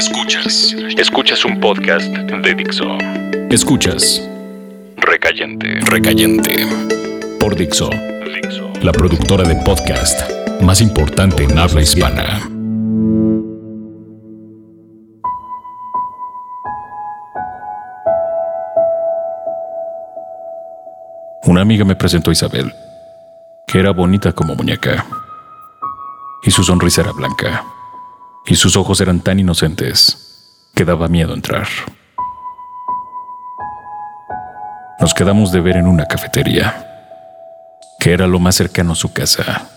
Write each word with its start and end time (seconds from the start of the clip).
Escuchas. 0.00 0.74
Escuchas 0.96 1.44
un 1.44 1.60
podcast 1.60 2.06
de 2.06 2.54
Dixo. 2.54 2.86
Escuchas. 3.50 4.26
Recayente. 4.96 5.78
Recayente. 5.82 6.66
Por 7.38 7.54
Dixo. 7.54 7.90
Dixo. 7.90 8.72
La 8.80 8.92
productora 8.92 9.46
de 9.46 9.56
podcast 9.56 10.18
más 10.62 10.80
importante 10.80 11.44
en 11.44 11.58
habla 11.58 11.82
hispana. 11.82 12.40
Una 21.44 21.60
amiga 21.60 21.84
me 21.84 21.94
presentó 21.94 22.30
a 22.30 22.32
Isabel, 22.32 22.72
que 23.66 23.78
era 23.78 23.90
bonita 23.90 24.32
como 24.32 24.54
muñeca, 24.54 25.04
y 26.42 26.50
su 26.50 26.64
sonrisa 26.64 27.02
era 27.02 27.12
blanca 27.12 27.66
y 28.50 28.56
sus 28.56 28.76
ojos 28.76 29.00
eran 29.00 29.20
tan 29.20 29.38
inocentes 29.38 30.66
que 30.74 30.84
daba 30.84 31.06
miedo 31.06 31.34
entrar. 31.34 31.68
Nos 34.98 35.14
quedamos 35.14 35.52
de 35.52 35.60
ver 35.60 35.76
en 35.76 35.86
una 35.86 36.04
cafetería, 36.06 36.84
que 38.00 38.12
era 38.12 38.26
lo 38.26 38.40
más 38.40 38.56
cercano 38.56 38.92
a 38.92 38.96
su 38.96 39.12
casa, 39.12 39.70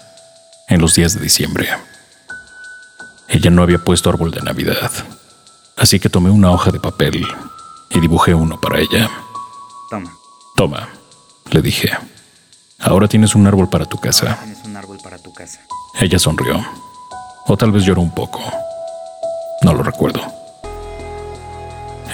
en 0.67 0.81
los 0.81 0.95
días 0.95 1.13
de 1.13 1.21
diciembre. 1.21 1.69
Ella 3.29 3.51
no 3.51 3.61
había 3.61 3.77
puesto 3.77 4.09
árbol 4.09 4.31
de 4.31 4.41
Navidad, 4.41 4.91
así 5.77 5.99
que 5.99 6.09
tomé 6.09 6.31
una 6.31 6.49
hoja 6.49 6.71
de 6.71 6.79
papel 6.79 7.23
y 7.91 7.99
dibujé 7.99 8.33
uno 8.33 8.59
para 8.59 8.79
ella. 8.79 9.07
Toma. 9.91 10.11
Toma, 10.55 10.89
le 11.51 11.61
dije. 11.61 11.91
Ahora 12.79 13.07
tienes 13.07 13.35
un 13.35 13.45
árbol 13.45 13.69
para 13.69 13.85
tu 13.85 13.99
casa. 13.99 14.39
Tienes 14.43 14.65
un 14.65 14.75
árbol 14.75 14.97
para 15.03 15.19
tu 15.19 15.31
casa. 15.31 15.61
Ella 15.99 16.17
sonrió. 16.17 16.65
O 17.45 17.55
tal 17.55 17.71
vez 17.71 17.83
lloró 17.83 18.01
un 18.01 18.11
poco. 18.11 18.41
No 19.63 19.73
lo 19.73 19.83
recuerdo. 19.83 20.21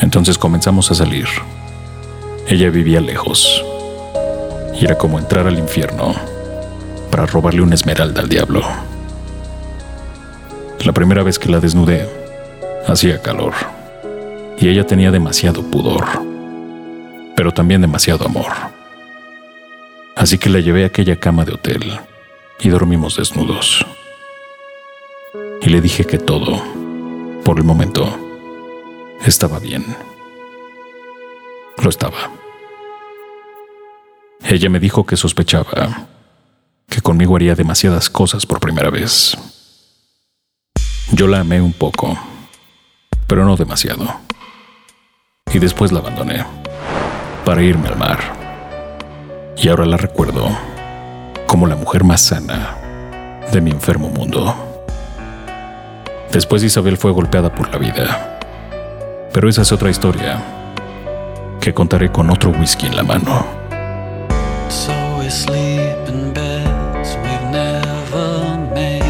Entonces 0.02 0.38
comenzamos 0.38 0.91
a 0.91 0.95
salir. 0.95 1.27
Ella 2.47 2.69
vivía 2.69 3.02
lejos. 3.02 3.64
Y 4.80 4.86
era 4.86 4.97
como 4.97 5.19
entrar 5.19 5.47
al 5.47 5.59
infierno 5.59 6.14
para 7.11 7.25
robarle 7.25 7.61
una 7.61 7.75
esmeralda 7.75 8.22
al 8.22 8.30
diablo. 8.30 8.64
La 10.86 10.94
primera 10.94 11.23
vez 11.23 11.38
que 11.38 11.50
la 11.50 11.59
desnudé, 11.59 12.08
hacía 12.88 13.22
calor. 13.22 13.53
Y 14.58 14.70
ella 14.70 14.86
tenía 14.86 15.11
demasiado 15.11 15.64
pudor. 15.64 16.05
Pero 17.36 17.52
también 17.52 17.81
demasiado 17.81 18.25
amor. 18.25 18.52
Así 20.16 20.38
que 20.38 20.50
la 20.50 20.59
llevé 20.59 20.83
a 20.83 20.88
aquella 20.88 21.20
cama 21.20 21.45
de 21.45 21.53
hotel 21.53 22.00
y 22.59 22.70
dormimos 22.70 23.16
desnudos 23.16 23.86
y 25.61 25.70
le 25.70 25.81
dije 25.81 26.05
que 26.05 26.17
todo, 26.17 26.64
por 27.50 27.58
el 27.58 27.64
momento, 27.64 28.16
estaba 29.25 29.58
bien. 29.58 29.83
Lo 31.83 31.89
estaba. 31.89 32.30
Ella 34.44 34.69
me 34.69 34.80
dijo 34.80 35.03
que 35.03 35.17
sospechaba 35.17 36.05
que 36.88 37.02
conmigo 37.02 37.36
haría 37.36 37.55
demasiadas 37.55 38.08
cosas 38.08 38.45
por 38.45 38.59
primera 38.59 38.92
vez. 38.92 39.36
Yo 41.11 41.25
la 41.25 41.39
amé 41.39 41.59
un 41.59 41.73
poco, 41.73 42.20
pero 43.25 43.44
no 43.44 43.55
demasiado. 43.55 44.05
Y 45.52 45.58
después 45.58 45.92
la 45.92 46.02
abandoné 46.02 46.45
para 47.45 47.64
irme 47.64 47.88
al 47.88 47.97
mar. 47.97 48.20
Y 49.58 49.70
ahora 49.70 49.88
la 49.88 49.97
recuerdo 49.97 50.55
como 51.47 51.66
la 51.66 51.75
mujer 51.75 52.03
más 52.03 52.22
sana 52.22 52.77
de 53.52 53.59
mi 53.59 53.72
enfermo 53.72 54.09
mundo. 54.09 54.69
Después 56.31 56.63
Isabel 56.63 56.97
fue 56.97 57.11
golpeada 57.11 57.53
por 57.53 57.69
la 57.72 57.80
vida. 57.80 58.39
Pero 59.33 59.49
esa 59.49 59.63
es 59.63 59.72
otra 59.72 59.89
historia 59.89 60.39
que 61.59 61.73
contaré 61.73 62.11
con 62.11 62.30
otro 62.30 62.52
whisky 62.52 62.86
en 62.86 62.95
la 62.95 63.03
mano. 63.03 63.45
So 64.69 64.94
we 65.17 65.30
sleep 65.30 66.08
in 66.08 66.31
beds 66.31 67.17
we've 67.23 67.52
never 67.52 68.58
made, 68.76 69.04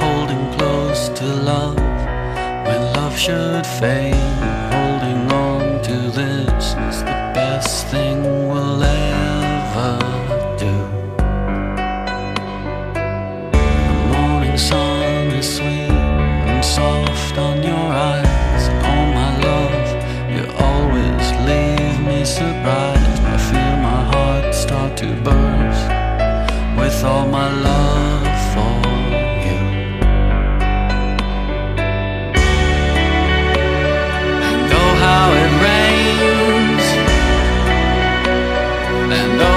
holding 0.00 0.46
close 0.56 1.10
to 1.14 1.24
love 1.24 1.76
when 2.64 2.92
love 2.94 3.16
should 3.18 3.66
fade. 3.66 4.14
Holding 4.70 5.32
on 5.32 5.82
to 5.82 6.10
this 6.12 6.76
is 6.88 7.02
the 7.02 7.32
best 7.34 7.88
thing 7.88 8.22
we'll 8.48 8.82
ever 8.82 10.39
and 39.12 39.49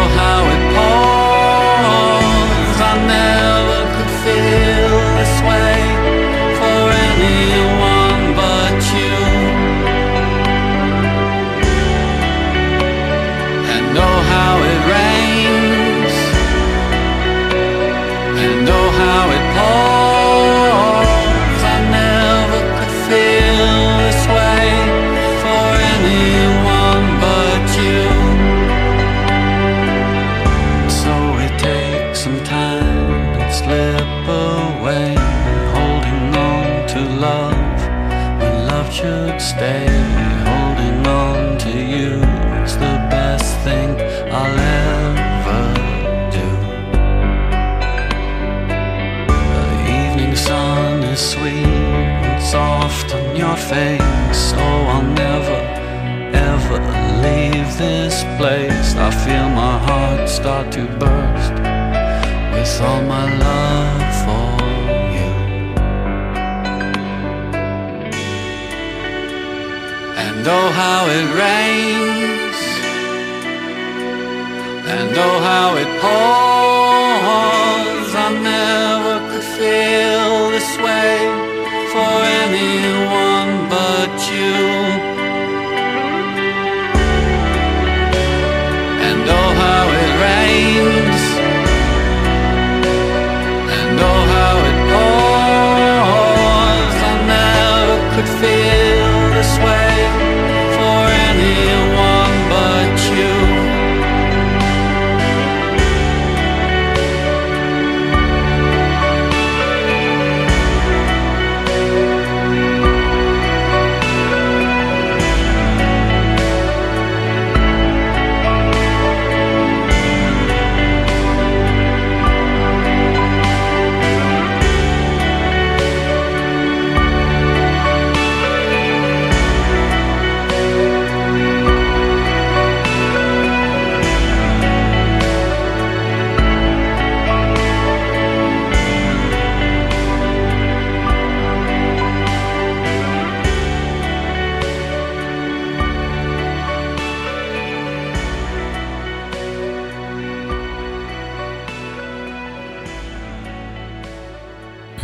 soft 52.84 53.14
on 53.16 53.36
your 53.36 53.56
face, 53.56 54.38
so 54.52 54.64
I'll 54.94 55.10
never 55.26 55.60
ever 56.52 56.80
leave 57.26 57.70
this 57.78 58.16
place. 58.38 58.90
I 59.08 59.10
feel 59.24 59.48
my 59.64 59.76
heart 59.88 60.28
start 60.28 60.68
to 60.78 60.84
burst 61.02 61.56
with 62.54 62.82
all 62.88 63.02
my 63.16 63.26
love 63.46 64.12
for 64.26 64.50
you. 65.16 65.32
And 70.24 70.46
oh, 70.58 70.70
how 70.82 71.02
it 71.18 71.28
rains, 71.42 72.60
and 74.96 75.12
oh, 75.26 75.36
how 75.50 75.68
it 75.82 75.90
pours. 76.02 76.43